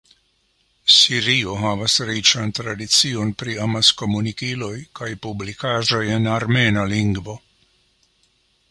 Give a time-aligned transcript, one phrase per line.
[0.93, 7.39] Sirio havas riĉan tradicion pri amaskomunikiloj kaj publikaĵoj en armena lingvo.